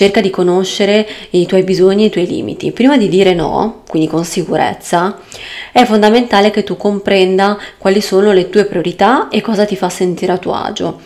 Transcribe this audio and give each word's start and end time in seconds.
Cerca 0.00 0.20
di 0.20 0.30
conoscere 0.30 1.08
i 1.30 1.44
tuoi 1.44 1.64
bisogni 1.64 2.04
e 2.04 2.06
i 2.06 2.10
tuoi 2.10 2.28
limiti. 2.28 2.70
Prima 2.70 2.96
di 2.96 3.08
dire 3.08 3.34
no, 3.34 3.82
quindi 3.88 4.06
con 4.06 4.24
sicurezza, 4.24 5.18
è 5.72 5.84
fondamentale 5.84 6.52
che 6.52 6.62
tu 6.62 6.76
comprenda 6.76 7.58
quali 7.78 8.00
sono 8.00 8.30
le 8.30 8.48
tue 8.48 8.66
priorità 8.66 9.26
e 9.26 9.40
cosa 9.40 9.64
ti 9.64 9.74
fa 9.74 9.88
sentire 9.88 10.30
a 10.30 10.38
tuo 10.38 10.52
agio. 10.52 11.00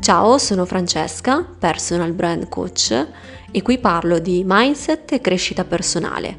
Ciao, 0.00 0.36
sono 0.38 0.64
Francesca, 0.64 1.46
personal 1.56 2.10
brand 2.10 2.48
coach 2.48 3.06
e 3.52 3.62
qui 3.62 3.78
parlo 3.78 4.18
di 4.18 4.42
mindset 4.44 5.12
e 5.12 5.20
crescita 5.20 5.62
personale. 5.62 6.36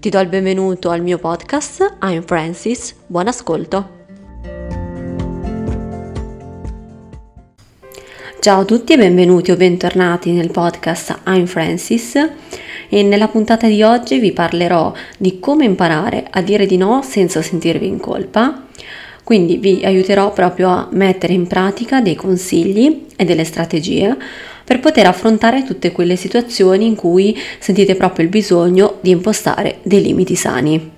Ti 0.00 0.10
do 0.10 0.20
il 0.20 0.28
benvenuto 0.28 0.90
al 0.90 1.00
mio 1.00 1.16
podcast, 1.16 1.96
I'm 2.02 2.22
Francis, 2.24 2.94
buon 3.06 3.28
ascolto. 3.28 4.01
Ciao 8.42 8.62
a 8.62 8.64
tutti 8.64 8.92
e 8.92 8.96
benvenuti 8.96 9.52
o 9.52 9.56
bentornati 9.56 10.32
nel 10.32 10.50
podcast 10.50 11.20
I'm 11.28 11.46
Francis 11.46 12.16
e 12.88 13.02
nella 13.04 13.28
puntata 13.28 13.68
di 13.68 13.84
oggi 13.84 14.18
vi 14.18 14.32
parlerò 14.32 14.92
di 15.16 15.38
come 15.38 15.64
imparare 15.64 16.26
a 16.28 16.42
dire 16.42 16.66
di 16.66 16.76
no 16.76 17.02
senza 17.04 17.40
sentirvi 17.40 17.86
in 17.86 18.00
colpa. 18.00 18.66
Quindi 19.22 19.58
vi 19.58 19.82
aiuterò 19.84 20.32
proprio 20.32 20.70
a 20.70 20.88
mettere 20.90 21.34
in 21.34 21.46
pratica 21.46 22.00
dei 22.00 22.16
consigli 22.16 23.04
e 23.14 23.24
delle 23.24 23.44
strategie 23.44 24.16
per 24.64 24.80
poter 24.80 25.06
affrontare 25.06 25.62
tutte 25.62 25.92
quelle 25.92 26.16
situazioni 26.16 26.84
in 26.84 26.96
cui 26.96 27.38
sentite 27.60 27.94
proprio 27.94 28.24
il 28.24 28.30
bisogno 28.32 28.98
di 29.02 29.10
impostare 29.10 29.78
dei 29.84 30.02
limiti 30.02 30.34
sani. 30.34 30.90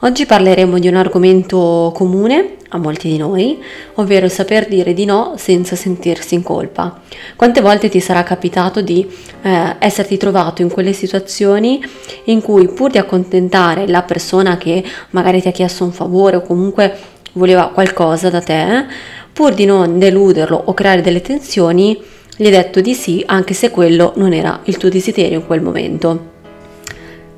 Oggi 0.00 0.24
parleremo 0.24 0.78
di 0.78 0.88
un 0.88 0.96
argomento 0.96 1.92
comune 1.94 2.56
a 2.74 2.78
molti 2.78 3.08
di 3.08 3.16
noi, 3.16 3.62
ovvero 3.94 4.28
saper 4.28 4.66
dire 4.66 4.92
di 4.94 5.04
no 5.04 5.34
senza 5.36 5.76
sentirsi 5.76 6.34
in 6.34 6.42
colpa. 6.42 7.00
Quante 7.36 7.60
volte 7.60 7.88
ti 7.88 8.00
sarà 8.00 8.24
capitato 8.24 8.80
di 8.80 9.08
eh, 9.42 9.76
esserti 9.78 10.16
trovato 10.16 10.60
in 10.60 10.70
quelle 10.70 10.92
situazioni 10.92 11.82
in 12.24 12.42
cui 12.42 12.68
pur 12.68 12.90
di 12.90 12.98
accontentare 12.98 13.86
la 13.86 14.02
persona 14.02 14.58
che 14.58 14.84
magari 15.10 15.40
ti 15.40 15.48
ha 15.48 15.52
chiesto 15.52 15.84
un 15.84 15.92
favore 15.92 16.36
o 16.36 16.42
comunque 16.42 16.96
voleva 17.34 17.68
qualcosa 17.68 18.28
da 18.28 18.40
te, 18.40 18.86
pur 19.32 19.54
di 19.54 19.64
non 19.64 19.98
deluderlo 19.98 20.60
o 20.64 20.74
creare 20.74 21.00
delle 21.00 21.20
tensioni, 21.20 22.00
gli 22.36 22.46
hai 22.46 22.50
detto 22.50 22.80
di 22.80 22.94
sì 22.94 23.22
anche 23.24 23.54
se 23.54 23.70
quello 23.70 24.12
non 24.16 24.32
era 24.32 24.60
il 24.64 24.76
tuo 24.76 24.88
desiderio 24.88 25.38
in 25.38 25.46
quel 25.46 25.60
momento. 25.60 26.32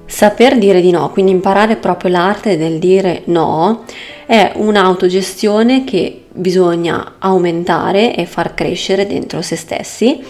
Saper 0.06 0.56
dire 0.56 0.80
di 0.80 0.90
no, 0.90 1.10
quindi 1.10 1.32
imparare 1.32 1.76
proprio 1.76 2.10
l'arte 2.10 2.56
del 2.56 2.78
dire 2.78 3.22
no, 3.26 3.84
è 4.26 4.52
un'autogestione 4.56 5.84
che 5.84 6.22
bisogna 6.36 7.14
aumentare 7.18 8.14
e 8.14 8.26
far 8.26 8.54
crescere 8.54 9.06
dentro 9.06 9.40
se 9.40 9.56
stessi 9.56 10.22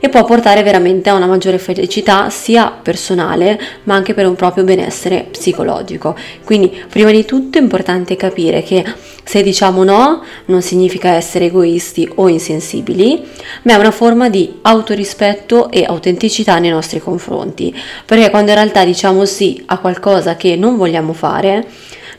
e 0.00 0.08
può 0.08 0.24
portare 0.24 0.62
veramente 0.62 1.10
a 1.10 1.14
una 1.14 1.26
maggiore 1.26 1.58
felicità 1.58 2.30
sia 2.30 2.70
personale 2.70 3.60
ma 3.82 3.94
anche 3.94 4.14
per 4.14 4.26
un 4.26 4.34
proprio 4.36 4.64
benessere 4.64 5.26
psicologico. 5.30 6.16
Quindi 6.44 6.72
prima 6.88 7.10
di 7.10 7.24
tutto 7.26 7.58
è 7.58 7.60
importante 7.60 8.16
capire 8.16 8.62
che 8.62 8.82
se 9.22 9.42
diciamo 9.42 9.84
no 9.84 10.22
non 10.46 10.62
significa 10.62 11.10
essere 11.10 11.46
egoisti 11.46 12.10
o 12.14 12.28
insensibili, 12.28 13.22
ma 13.62 13.74
è 13.74 13.76
una 13.76 13.90
forma 13.90 14.30
di 14.30 14.58
autorispetto 14.62 15.70
e 15.70 15.84
autenticità 15.84 16.58
nei 16.58 16.70
nostri 16.70 17.00
confronti, 17.00 17.74
perché 18.06 18.30
quando 18.30 18.50
in 18.50 18.56
realtà 18.56 18.84
diciamo 18.84 19.24
sì 19.26 19.62
a 19.66 19.78
qualcosa 19.78 20.36
che 20.36 20.56
non 20.56 20.76
vogliamo 20.76 21.12
fare, 21.12 21.66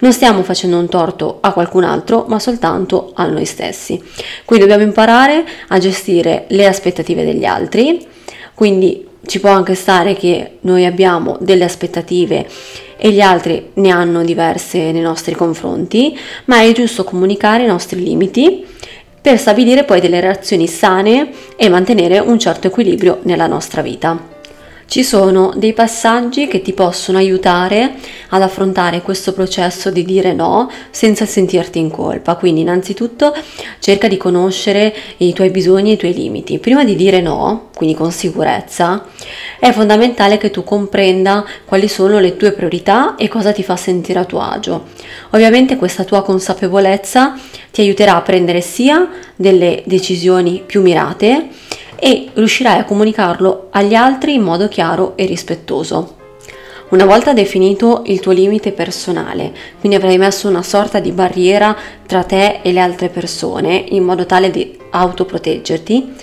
non 0.01 0.13
stiamo 0.13 0.43
facendo 0.43 0.77
un 0.77 0.87
torto 0.87 1.37
a 1.41 1.51
qualcun 1.53 1.83
altro, 1.83 2.25
ma 2.27 2.39
soltanto 2.39 3.11
a 3.15 3.25
noi 3.25 3.45
stessi. 3.45 4.01
Quindi 4.45 4.65
dobbiamo 4.65 4.87
imparare 4.87 5.43
a 5.69 5.77
gestire 5.79 6.45
le 6.49 6.67
aspettative 6.67 7.25
degli 7.25 7.45
altri, 7.45 8.05
quindi 8.53 9.07
ci 9.25 9.39
può 9.39 9.49
anche 9.51 9.75
stare 9.75 10.15
che 10.15 10.57
noi 10.61 10.85
abbiamo 10.85 11.37
delle 11.39 11.63
aspettative 11.63 12.47
e 12.97 13.11
gli 13.11 13.21
altri 13.21 13.71
ne 13.75 13.89
hanno 13.89 14.23
diverse 14.23 14.91
nei 14.91 15.01
nostri 15.01 15.35
confronti, 15.35 16.17
ma 16.45 16.61
è 16.61 16.71
giusto 16.71 17.03
comunicare 17.03 17.63
i 17.63 17.67
nostri 17.67 18.03
limiti 18.03 18.65
per 19.21 19.37
stabilire 19.37 19.83
poi 19.83 20.01
delle 20.01 20.19
relazioni 20.19 20.67
sane 20.67 21.31
e 21.55 21.69
mantenere 21.69 22.17
un 22.19 22.39
certo 22.39 22.67
equilibrio 22.67 23.19
nella 23.23 23.47
nostra 23.47 23.81
vita. 23.83 24.40
Ci 24.91 25.05
sono 25.05 25.53
dei 25.55 25.71
passaggi 25.71 26.47
che 26.47 26.61
ti 26.61 26.73
possono 26.73 27.17
aiutare 27.17 27.93
ad 28.31 28.41
affrontare 28.41 29.01
questo 29.01 29.31
processo 29.31 29.89
di 29.89 30.03
dire 30.03 30.33
no 30.33 30.69
senza 30.89 31.25
sentirti 31.25 31.79
in 31.79 31.89
colpa. 31.89 32.35
Quindi 32.35 32.59
innanzitutto 32.59 33.33
cerca 33.79 34.09
di 34.09 34.17
conoscere 34.17 34.93
i 35.19 35.31
tuoi 35.31 35.49
bisogni 35.49 35.91
e 35.91 35.93
i 35.93 35.97
tuoi 35.97 36.13
limiti. 36.13 36.59
Prima 36.59 36.83
di 36.83 36.97
dire 36.97 37.21
no, 37.21 37.69
quindi 37.73 37.95
con 37.95 38.11
sicurezza, 38.11 39.05
è 39.61 39.71
fondamentale 39.71 40.37
che 40.37 40.51
tu 40.51 40.65
comprenda 40.65 41.45
quali 41.63 41.87
sono 41.87 42.19
le 42.19 42.35
tue 42.35 42.51
priorità 42.51 43.15
e 43.15 43.29
cosa 43.29 43.53
ti 43.53 43.63
fa 43.63 43.77
sentire 43.77 44.19
a 44.19 44.25
tuo 44.25 44.41
agio. 44.41 44.87
Ovviamente 45.29 45.77
questa 45.77 46.03
tua 46.03 46.21
consapevolezza 46.21 47.39
ti 47.71 47.79
aiuterà 47.79 48.17
a 48.17 48.21
prendere 48.23 48.59
sia 48.59 49.07
delle 49.37 49.83
decisioni 49.85 50.61
più 50.65 50.81
mirate, 50.81 51.47
e 52.03 52.31
riuscirai 52.33 52.79
a 52.79 52.83
comunicarlo 52.83 53.67
agli 53.69 53.93
altri 53.93 54.33
in 54.33 54.41
modo 54.41 54.67
chiaro 54.67 55.15
e 55.15 55.27
rispettoso. 55.27 56.15
Una 56.89 57.05
volta 57.05 57.31
definito 57.31 58.01
il 58.07 58.19
tuo 58.19 58.31
limite 58.31 58.71
personale, 58.71 59.53
quindi 59.79 59.97
avrai 59.97 60.17
messo 60.17 60.49
una 60.49 60.63
sorta 60.63 60.99
di 60.99 61.11
barriera 61.11 61.77
tra 62.07 62.23
te 62.23 62.61
e 62.63 62.73
le 62.73 62.79
altre 62.79 63.09
persone 63.09 63.75
in 63.89 64.03
modo 64.03 64.25
tale 64.25 64.49
di 64.49 64.75
autoproteggerti, 64.89 66.13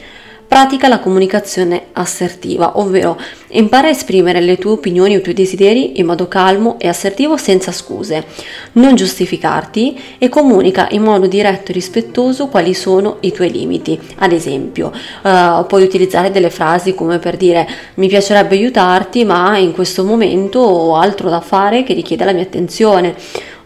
Pratica 0.48 0.88
la 0.88 0.98
comunicazione 0.98 1.88
assertiva, 1.92 2.78
ovvero 2.78 3.20
impara 3.48 3.88
a 3.88 3.91
esprimere 3.91 4.41
le 4.41 4.56
tue 4.56 4.70
opinioni 4.70 5.14
o 5.14 5.19
i 5.19 5.20
tuoi 5.20 5.34
desideri 5.34 6.00
in 6.00 6.06
modo 6.06 6.26
calmo 6.26 6.76
e 6.78 6.88
assertivo 6.88 7.36
senza 7.36 7.70
scuse, 7.70 8.25
non 8.72 8.94
giustificarti 8.94 10.16
e 10.16 10.31
comunica 10.31 10.88
in 10.92 11.03
modo 11.03 11.26
diretto 11.26 11.70
e 11.70 11.75
rispettoso 11.75 12.47
quali 12.47 12.72
sono 12.72 13.19
i 13.20 13.31
tuoi 13.31 13.50
limiti. 13.50 14.00
Ad 14.20 14.32
esempio, 14.32 14.91
uh, 15.22 15.66
puoi 15.66 15.82
utilizzare 15.82 16.31
delle 16.31 16.48
frasi 16.48 16.94
come 16.94 17.19
per 17.19 17.36
dire 17.36 17.69
mi 17.97 18.09
piacerebbe 18.09 18.54
aiutarti 18.54 19.26
ma 19.26 19.59
in 19.59 19.75
questo 19.75 20.03
momento 20.03 20.60
ho 20.60 20.97
altro 20.97 21.28
da 21.28 21.42
fare 21.42 21.82
che 21.82 21.92
richiede 21.92 22.25
la 22.25 22.32
mia 22.32 22.44
attenzione 22.44 23.15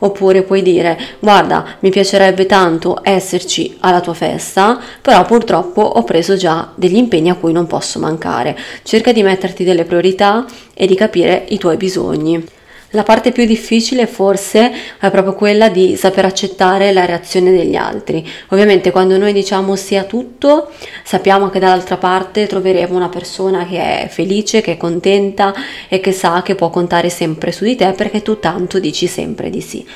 oppure 0.05 0.43
puoi 0.43 0.63
dire 0.63 0.99
guarda 1.19 1.65
mi 1.81 1.91
piacerebbe 1.91 2.47
tanto 2.47 2.99
esserci 3.03 3.77
alla 3.81 4.01
tua 4.01 4.15
festa 4.15 4.79
però 5.01 5.25
purtroppo 5.25 5.81
ho 5.83 6.03
preso 6.05 6.37
già 6.37 6.71
degli 6.75 6.97
impegni 6.97 7.31
a 7.31 7.35
cui 7.35 7.53
non 7.53 7.67
posso 7.67 7.99
mancare. 7.99 8.57
Cerca 8.83 9.13
di 9.13 9.23
metterti 9.23 9.65
delle 9.65 9.85
priorità 9.85 10.45
e 10.75 10.87
di 10.87 10.95
capire 10.95 11.45
i 11.49 11.59
tuoi 11.59 11.77
bisogni 11.77 12.45
la 12.93 13.03
parte 13.03 13.33
più 13.33 13.45
difficile 13.45 14.07
forse 14.07 14.73
è 14.99 15.11
proprio 15.11 15.35
quella 15.35 15.69
di 15.69 15.97
saper 15.97 16.25
accettare 16.25 16.93
la 16.93 17.05
reazione 17.05 17.51
degli 17.51 17.75
altri. 17.75 18.27
Ovviamente 18.49 18.91
quando 18.91 19.19
noi 19.19 19.33
diciamo 19.33 19.77
sì 19.77 19.97
a 19.97 20.05
tutto, 20.05 20.71
sappiamo 21.03 21.51
che 21.51 21.59
dall'altra 21.59 21.97
parte 21.97 22.47
troveremo 22.47 22.95
una 22.95 23.09
persona 23.09 23.67
che 23.67 24.03
è 24.03 24.09
felice, 24.09 24.61
che 24.61 24.73
è 24.73 24.77
contenta 24.77 25.55
e 25.89 26.01
che 26.01 26.13
sa 26.13 26.43
che 26.43 26.55
può 26.55 26.71
contare 26.71 27.09
sempre 27.09 27.53
su 27.53 27.65
di 27.65 27.77
te 27.77 27.93
perché 27.93 28.23
tu 28.23 28.39
tanto 28.39 28.79
dici 28.79 29.07
sempre 29.07 29.51
di 29.51 29.61
sì. 29.61 29.87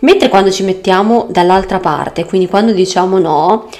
Mentre 0.00 0.28
quando 0.28 0.50
ci 0.50 0.64
mettiamo 0.64 1.26
dall'altra 1.30 1.78
parte, 1.78 2.24
quindi 2.24 2.46
quando 2.46 2.72
diciamo 2.72 3.18
no, 3.18 3.70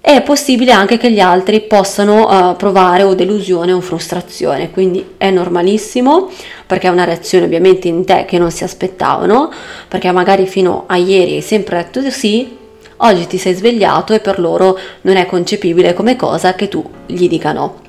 è 0.00 0.22
possibile 0.22 0.72
anche 0.72 0.96
che 0.96 1.10
gli 1.10 1.20
altri 1.20 1.60
possano 1.60 2.50
uh, 2.50 2.56
provare 2.56 3.02
o 3.02 3.14
delusione 3.14 3.72
o 3.72 3.80
frustrazione, 3.80 4.70
quindi 4.70 5.04
è 5.18 5.30
normalissimo 5.30 6.30
perché 6.66 6.86
è 6.86 6.90
una 6.90 7.04
reazione 7.04 7.44
ovviamente 7.44 7.88
in 7.88 8.04
te 8.04 8.24
che 8.26 8.38
non 8.38 8.50
si 8.50 8.64
aspettavano, 8.64 9.50
perché 9.88 10.10
magari 10.12 10.46
fino 10.46 10.84
a 10.86 10.96
ieri 10.96 11.34
hai 11.34 11.42
sempre 11.42 11.76
detto 11.78 12.08
sì, 12.10 12.56
oggi 12.98 13.26
ti 13.26 13.38
sei 13.38 13.54
svegliato 13.54 14.14
e 14.14 14.20
per 14.20 14.38
loro 14.38 14.78
non 15.02 15.16
è 15.16 15.26
concepibile 15.26 15.94
come 15.94 16.16
cosa 16.16 16.54
che 16.54 16.68
tu 16.68 16.88
gli 17.06 17.28
dica 17.28 17.52
no. 17.52 17.86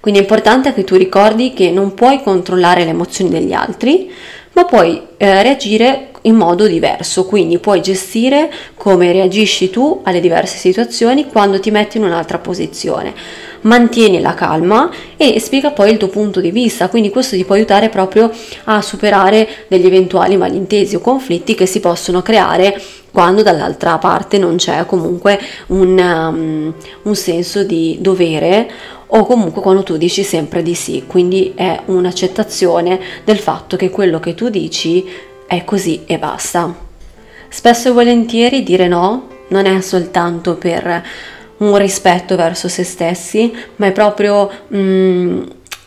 Quindi 0.00 0.20
è 0.20 0.24
importante 0.24 0.74
che 0.74 0.84
tu 0.84 0.96
ricordi 0.96 1.54
che 1.54 1.70
non 1.70 1.94
puoi 1.94 2.22
controllare 2.22 2.84
le 2.84 2.90
emozioni 2.90 3.30
degli 3.30 3.54
altri, 3.54 4.12
ma 4.52 4.64
puoi 4.64 5.00
eh, 5.16 5.42
reagire 5.42 6.08
in 6.26 6.36
modo 6.36 6.66
diverso, 6.66 7.26
quindi 7.26 7.58
puoi 7.58 7.80
gestire 7.80 8.50
come 8.74 9.12
reagisci 9.12 9.70
tu 9.70 10.00
alle 10.04 10.20
diverse 10.20 10.56
situazioni 10.56 11.26
quando 11.26 11.60
ti 11.60 11.70
metti 11.70 11.96
in 11.96 12.04
un'altra 12.04 12.38
posizione. 12.38 13.14
Mantieni 13.62 14.20
la 14.20 14.34
calma 14.34 14.90
e 15.16 15.40
spiega 15.40 15.70
poi 15.70 15.90
il 15.90 15.96
tuo 15.96 16.08
punto 16.08 16.40
di 16.40 16.50
vista, 16.50 16.88
quindi 16.88 17.10
questo 17.10 17.36
ti 17.36 17.44
può 17.44 17.54
aiutare 17.54 17.88
proprio 17.88 18.30
a 18.64 18.82
superare 18.82 19.48
degli 19.68 19.86
eventuali 19.86 20.36
malintesi 20.36 20.96
o 20.96 21.00
conflitti 21.00 21.54
che 21.54 21.66
si 21.66 21.80
possono 21.80 22.20
creare 22.20 22.78
quando 23.10 23.42
dall'altra 23.42 23.96
parte 23.98 24.38
non 24.38 24.56
c'è 24.56 24.84
comunque 24.86 25.38
un, 25.68 25.98
um, 25.98 26.74
un 27.02 27.14
senso 27.14 27.62
di 27.62 27.98
dovere 28.00 28.68
o 29.06 29.24
comunque 29.24 29.62
quando 29.62 29.84
tu 29.84 29.96
dici 29.96 30.24
sempre 30.24 30.62
di 30.62 30.74
sì, 30.74 31.04
quindi 31.06 31.52
è 31.54 31.80
un'accettazione 31.84 32.98
del 33.24 33.38
fatto 33.38 33.76
che 33.76 33.90
quello 33.90 34.18
che 34.18 34.34
tu 34.34 34.48
dici 34.48 35.06
è 35.46 35.64
così 35.64 36.02
e 36.06 36.18
basta. 36.18 36.74
Spesso 37.48 37.88
e 37.88 37.92
volentieri 37.92 38.62
dire 38.62 38.88
no 38.88 39.28
non 39.48 39.66
è 39.66 39.80
soltanto 39.80 40.56
per 40.56 41.02
un 41.58 41.76
rispetto 41.76 42.36
verso 42.36 42.68
se 42.68 42.82
stessi, 42.82 43.52
ma 43.76 43.86
è 43.86 43.92
proprio 43.92 44.50
mm, 44.74 45.42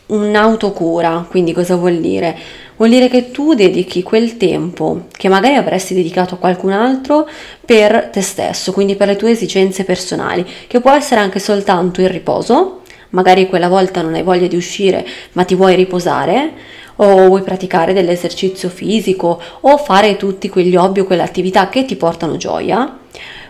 un'autocura. 0.08 1.26
Quindi 1.30 1.54
cosa 1.54 1.76
vuol 1.76 2.00
dire? 2.00 2.38
Vuol 2.78 2.90
dire 2.90 3.10
che 3.10 3.32
tu 3.32 3.56
dedichi 3.56 4.04
quel 4.04 4.38
tempo 4.38 5.08
che 5.12 5.30
magari 5.30 5.56
avresti 5.56 5.96
dedicato 5.96 6.36
a 6.36 6.38
qualcun 6.38 6.72
altro 6.72 7.28
per 7.66 8.10
te 8.12 8.22
stesso, 8.22 8.72
quindi 8.72 8.96
per 8.96 9.08
le 9.08 9.16
tue 9.16 9.32
esigenze 9.32 9.84
personali, 9.84 10.46
che 10.68 10.80
può 10.80 10.92
essere 10.92 11.20
anche 11.20 11.40
soltanto 11.40 12.02
il 12.02 12.10
riposo, 12.10 12.77
magari 13.10 13.48
quella 13.48 13.68
volta 13.68 14.02
non 14.02 14.14
hai 14.14 14.24
voglia 14.24 14.48
di 14.48 14.56
uscire 14.56 15.06
ma 15.34 15.44
ti 15.44 15.56
vuoi 15.56 15.76
riposare, 15.76 16.52
o 16.98 17.28
vuoi 17.28 17.42
praticare 17.42 17.94
dell'esercizio 17.94 18.70
fisico? 18.70 19.40
O 19.62 19.78
fare 19.78 20.18
tutti 20.18 20.50
quegli 20.50 20.76
hobby 20.76 21.02
o 21.02 21.06
quelle 21.06 21.24
attività 21.24 21.70
che 21.70 21.86
ti 21.86 21.96
portano 21.96 22.38
gioia, 22.38 23.00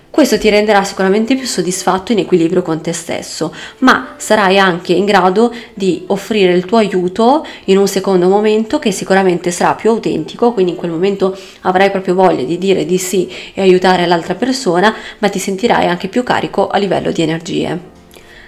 questo 0.09 0.39
ti 0.39 0.50
renderà 0.50 0.83
sicuramente 0.83 1.36
più 1.36 1.45
soddisfatto 1.45 2.12
in 2.12 2.18
equilibrio 2.18 2.63
con 2.63 2.81
te 2.81 2.92
stesso, 2.92 3.54
ma 3.80 4.15
sarai 4.18 4.57
anche 4.57 4.94
in 4.94 5.06
grado 5.06 5.54
di 5.75 6.06
offrire 6.07 6.53
il 6.53 6.65
tuo 6.65 6.77
aiuto 6.77 7.45
in 7.65 7.77
un 7.77 7.88
secondo 7.88 8.27
momento 8.27 8.80
che 8.80 8.92
sicuramente 8.92 9.51
sarà 9.51 9.75
più 9.75 9.92
autentico, 9.92 10.53
quindi 10.53 10.71
in 10.71 10.77
quel 10.77 10.89
momento 10.89 11.38
avrai 11.62 11.92
proprio 11.92 12.15
voglia 12.15 12.44
di 12.44 12.57
dire 12.57 12.86
di 12.86 12.98
sì 12.98 13.30
e 13.53 13.62
aiutare 13.62 14.07
l'altra 14.07 14.33
persona, 14.33 14.95
ma 15.19 15.30
ti 15.30 15.38
sentirai 15.38 15.86
anche 15.86 16.07
più 16.07 16.24
carico 16.24 16.68
a 16.68 16.77
livello 16.80 17.12
di 17.12 17.21
energie. 17.21 17.96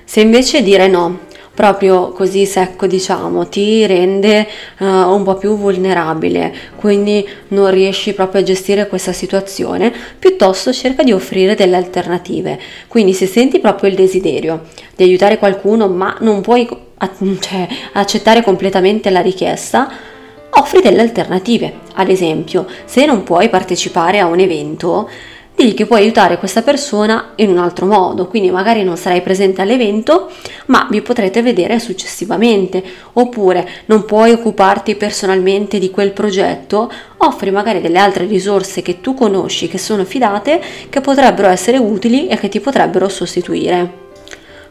Se 0.10 0.22
invece 0.22 0.64
dire 0.64 0.88
no 0.88 1.20
proprio 1.54 2.10
così 2.10 2.48
secco 2.48 2.88
diciamo 2.88 3.48
ti 3.48 3.86
rende 3.86 4.48
uh, 4.80 4.86
un 4.86 5.22
po' 5.22 5.36
più 5.36 5.56
vulnerabile 5.56 6.52
quindi 6.78 7.24
non 7.50 7.70
riesci 7.70 8.14
proprio 8.14 8.42
a 8.42 8.44
gestire 8.44 8.88
questa 8.88 9.14
situazione 9.14 9.94
piuttosto 10.18 10.74
cerca 10.74 11.04
di 11.04 11.12
offrire 11.12 11.54
delle 11.54 11.76
alternative. 11.76 12.60
Quindi 12.88 13.14
se 13.14 13.28
senti 13.28 13.60
proprio 13.60 13.92
il 13.92 13.96
desiderio 13.96 14.64
di 14.96 15.04
aiutare 15.04 15.38
qualcuno 15.38 15.88
ma 15.88 16.18
non 16.22 16.42
puoi 16.42 16.68
cioè, 17.40 17.68
accettare 17.94 18.42
completamente 18.42 19.12
la 19.12 19.22
richiesta 19.22 19.92
offri 20.50 20.82
delle 20.82 21.02
alternative. 21.02 21.82
Ad 21.94 22.10
esempio 22.10 22.66
se 22.86 23.06
non 23.06 23.22
puoi 23.22 23.48
partecipare 23.50 24.18
a 24.18 24.26
un 24.26 24.40
evento 24.40 25.08
digli 25.60 25.74
che 25.74 25.86
puoi 25.86 26.04
aiutare 26.04 26.38
questa 26.38 26.62
persona 26.62 27.34
in 27.36 27.50
un 27.50 27.58
altro 27.58 27.86
modo, 27.86 28.28
quindi 28.28 28.50
magari 28.50 28.82
non 28.84 28.96
sarai 28.96 29.22
presente 29.22 29.62
all'evento, 29.62 30.32
ma 30.68 30.88
vi 30.90 31.02
potrete 31.02 31.42
vedere 31.42 31.80
successivamente, 31.80 32.82
oppure 33.14 33.68
non 33.88 34.06
puoi 34.06 34.32
occuparti 34.32 34.96
personalmente 34.96 35.78
di 35.78 35.92
quel 35.92 36.14
progetto, 36.14 36.90
offri 37.18 37.52
magari 37.52 37.82
delle 37.82 38.00
altre 38.00 38.26
risorse 38.26 38.82
che 38.82 39.02
tu 39.02 39.14
conosci, 39.14 39.68
che 39.68 39.78
sono 39.78 40.06
fidate, 40.06 40.62
che 40.90 41.02
potrebbero 41.02 41.50
essere 41.50 41.78
utili 41.78 42.28
e 42.28 42.38
che 42.38 42.48
ti 42.48 42.62
potrebbero 42.62 43.10
sostituire 43.10 44.08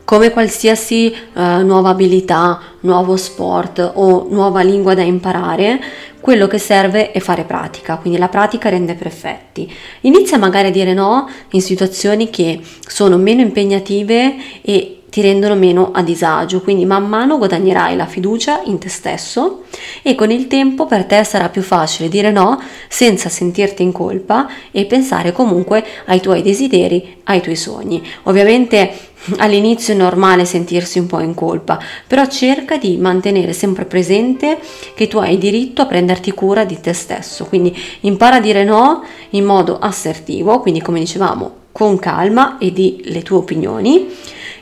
come 0.08 0.30
qualsiasi 0.30 1.14
uh, 1.34 1.62
nuova 1.62 1.90
abilità, 1.90 2.58
nuovo 2.80 3.18
sport 3.18 3.92
o 3.96 4.26
nuova 4.30 4.62
lingua 4.62 4.94
da 4.94 5.02
imparare, 5.02 5.78
quello 6.18 6.46
che 6.46 6.56
serve 6.56 7.12
è 7.12 7.20
fare 7.20 7.44
pratica, 7.44 7.98
quindi 7.98 8.18
la 8.18 8.28
pratica 8.28 8.70
rende 8.70 8.94
perfetti. 8.94 9.70
Inizia 10.02 10.38
magari 10.38 10.68
a 10.68 10.70
dire 10.70 10.94
no 10.94 11.28
in 11.50 11.60
situazioni 11.60 12.30
che 12.30 12.58
sono 12.86 13.18
meno 13.18 13.42
impegnative 13.42 14.34
e 14.62 14.98
ti 15.10 15.20
rendono 15.20 15.54
meno 15.54 15.90
a 15.92 16.02
disagio, 16.02 16.60
quindi 16.60 16.84
man 16.84 17.06
mano 17.06 17.38
guadagnerai 17.38 17.96
la 17.96 18.06
fiducia 18.06 18.62
in 18.64 18.78
te 18.78 18.88
stesso 18.88 19.64
e 20.02 20.14
con 20.14 20.30
il 20.30 20.46
tempo 20.46 20.86
per 20.86 21.04
te 21.04 21.24
sarà 21.24 21.48
più 21.48 21.62
facile 21.62 22.08
dire 22.08 22.30
no 22.30 22.60
senza 22.88 23.28
sentirti 23.28 23.82
in 23.82 23.92
colpa 23.92 24.48
e 24.70 24.84
pensare 24.84 25.32
comunque 25.32 25.84
ai 26.06 26.20
tuoi 26.20 26.42
desideri, 26.42 27.20
ai 27.24 27.40
tuoi 27.40 27.56
sogni. 27.56 28.02
Ovviamente 28.24 29.07
all'inizio 29.36 29.94
è 29.94 29.96
normale 29.96 30.44
sentirsi 30.44 30.98
un 30.98 31.06
po' 31.06 31.20
in 31.20 31.34
colpa, 31.34 31.78
però 32.06 32.26
cerca 32.26 32.76
di 32.76 32.96
mantenere 32.96 33.52
sempre 33.52 33.84
presente 33.84 34.58
che 34.94 35.08
tu 35.08 35.18
hai 35.18 35.38
diritto 35.38 35.82
a 35.82 35.86
prenderti 35.86 36.32
cura 36.32 36.64
di 36.64 36.80
te 36.80 36.92
stesso, 36.92 37.44
quindi 37.44 37.76
impara 38.00 38.36
a 38.36 38.40
dire 38.40 38.64
no 38.64 39.02
in 39.30 39.44
modo 39.44 39.78
assertivo, 39.78 40.60
quindi 40.60 40.80
come 40.80 41.00
dicevamo 41.00 41.56
con 41.72 41.98
calma 41.98 42.58
e 42.58 42.72
di 42.72 43.02
le 43.04 43.22
tue 43.22 43.36
opinioni 43.36 44.08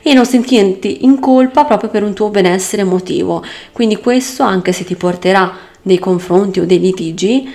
e 0.03 0.13
non 0.13 0.25
sentirti 0.25 1.03
in 1.03 1.19
colpa 1.19 1.65
proprio 1.65 1.89
per 1.89 2.03
un 2.03 2.13
tuo 2.13 2.29
benessere 2.29 2.83
emotivo. 2.83 3.43
Quindi 3.71 3.97
questo, 3.97 4.43
anche 4.43 4.71
se 4.71 4.85
ti 4.85 4.95
porterà 4.95 5.51
dei 5.81 5.99
confronti 5.99 6.59
o 6.59 6.65
dei 6.65 6.79
litigi, 6.79 7.49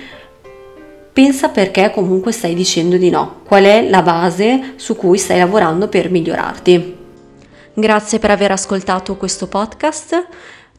pensa 1.13 1.49
perché 1.49 1.91
comunque 1.91 2.31
stai 2.31 2.55
dicendo 2.55 2.97
di 2.97 3.09
no, 3.09 3.41
qual 3.45 3.63
è 3.63 3.87
la 3.87 4.01
base 4.01 4.73
su 4.75 4.95
cui 4.95 5.17
stai 5.17 5.37
lavorando 5.37 5.87
per 5.87 6.09
migliorarti. 6.09 6.97
Grazie 7.75 8.19
per 8.19 8.31
aver 8.31 8.51
ascoltato 8.51 9.15
questo 9.15 9.47
podcast. 9.47 10.27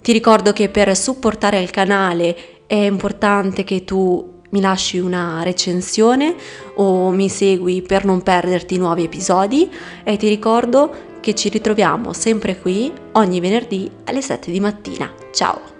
Ti 0.02 0.12
ricordo 0.12 0.52
che 0.52 0.69
per 0.69 0.94
supportare 0.96 1.60
il 1.60 1.70
canale 1.70 2.36
è 2.66 2.75
importante 2.75 3.64
che 3.64 3.84
tu 3.84 4.32
mi 4.50 4.60
lasci 4.60 4.98
una 4.98 5.42
recensione 5.42 6.34
o 6.76 7.10
mi 7.10 7.28
segui 7.28 7.82
per 7.82 8.04
non 8.04 8.22
perderti 8.22 8.76
nuovi 8.76 9.04
episodi 9.04 9.69
e 10.04 10.16
ti 10.16 10.28
ricordo 10.28 11.12
che 11.20 11.34
ci 11.34 11.48
ritroviamo 11.48 12.12
sempre 12.12 12.58
qui 12.58 12.92
ogni 13.12 13.40
venerdì 13.40 13.90
alle 14.04 14.20
7 14.20 14.50
di 14.50 14.60
mattina. 14.60 15.12
Ciao! 15.32 15.74